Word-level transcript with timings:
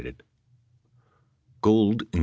Gould, 1.61 2.03
Inc. 2.11 2.19